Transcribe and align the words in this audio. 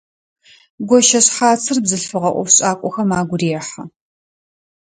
Гощэшъхьацыр 0.87 1.77
бзылъфыгъэ 1.83 2.31
ӏофшӏакӏохэм 2.35 3.09
агу 3.19 3.37
рехьы. 3.39 3.83